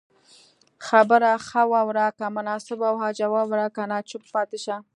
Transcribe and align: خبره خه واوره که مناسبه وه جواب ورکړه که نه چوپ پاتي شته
خبره 0.87 1.31
خه 1.47 1.59
واوره 1.71 2.13
که 2.17 2.25
مناسبه 2.37 2.87
وه 2.95 3.07
جواب 3.19 3.45
ورکړه 3.49 3.67
که 3.75 3.83
نه 3.91 3.97
چوپ 4.09 4.23
پاتي 4.33 4.57
شته 4.63 4.75